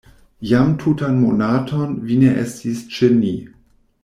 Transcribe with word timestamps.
Jam 0.51 0.71
tutan 0.83 1.13
monaton 1.25 1.93
vi 2.09 2.17
ne 2.25 2.33
estis 2.47 2.83
ĉe 2.97 3.13
ni. 3.23 3.35